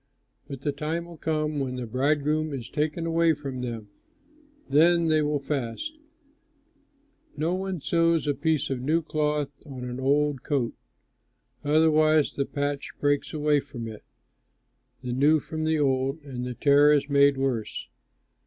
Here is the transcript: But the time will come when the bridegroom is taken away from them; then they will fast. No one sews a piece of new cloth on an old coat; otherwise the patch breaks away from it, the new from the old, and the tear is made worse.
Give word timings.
But 0.47 0.61
the 0.61 0.71
time 0.71 1.05
will 1.05 1.19
come 1.19 1.59
when 1.59 1.75
the 1.75 1.85
bridegroom 1.85 2.53
is 2.53 2.71
taken 2.71 3.05
away 3.05 3.35
from 3.35 3.61
them; 3.61 3.89
then 4.67 5.09
they 5.09 5.21
will 5.21 5.37
fast. 5.39 5.99
No 7.37 7.53
one 7.53 7.81
sews 7.81 8.25
a 8.25 8.33
piece 8.33 8.71
of 8.71 8.81
new 8.81 9.03
cloth 9.03 9.51
on 9.63 9.83
an 9.83 9.99
old 9.99 10.41
coat; 10.41 10.73
otherwise 11.63 12.33
the 12.33 12.47
patch 12.47 12.89
breaks 12.99 13.31
away 13.31 13.59
from 13.59 13.87
it, 13.87 14.03
the 15.03 15.13
new 15.13 15.39
from 15.39 15.65
the 15.65 15.77
old, 15.77 16.19
and 16.23 16.47
the 16.47 16.55
tear 16.55 16.91
is 16.91 17.07
made 17.07 17.37
worse. 17.37 17.87